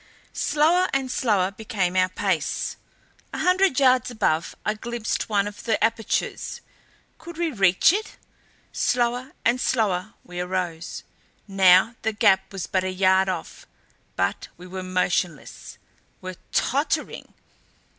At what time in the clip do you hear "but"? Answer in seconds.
12.65-12.83, 14.15-14.47